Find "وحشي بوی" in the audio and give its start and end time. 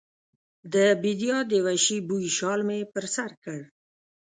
1.65-2.25